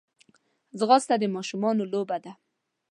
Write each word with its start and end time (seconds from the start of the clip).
ځغاسته 0.79 1.15
د 1.21 1.23
ماشومانو 1.35 1.83
لوبه 1.93 2.17
ده 2.23 2.33